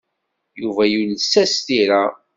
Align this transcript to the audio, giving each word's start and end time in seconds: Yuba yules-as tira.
Yuba 0.61 0.83
yules-as 0.91 1.53
tira. 1.65 2.01